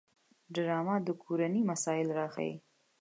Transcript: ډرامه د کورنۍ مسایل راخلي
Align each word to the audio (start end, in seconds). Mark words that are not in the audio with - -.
ډرامه 0.53 0.95
د 1.07 1.09
کورنۍ 1.23 1.61
مسایل 1.71 2.07
راخلي 2.19 2.55